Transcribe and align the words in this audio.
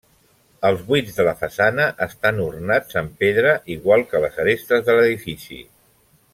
Els 0.69 0.79
buits 0.87 1.17
de 1.17 1.25
la 1.27 1.33
façana 1.41 1.85
estan 2.07 2.41
ornats 2.47 2.99
amb 3.03 3.15
pedra 3.21 3.53
igual 3.77 4.09
que 4.13 4.25
les 4.27 4.43
arestes 4.47 4.85
de 4.89 4.99
l'edifici. 5.01 5.63